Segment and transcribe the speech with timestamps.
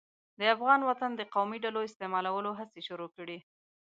[0.39, 3.37] د افغان وطن د قومي ډلو استعمالولو هڅې شروع کړې.